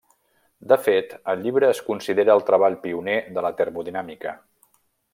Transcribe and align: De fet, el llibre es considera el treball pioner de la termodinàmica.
De 0.71 0.77
fet, 0.85 1.13
el 1.33 1.43
llibre 1.43 1.69
es 1.75 1.83
considera 1.91 2.35
el 2.39 2.43
treball 2.49 2.81
pioner 2.87 3.17
de 3.37 3.45
la 3.49 3.55
termodinàmica. 3.63 4.39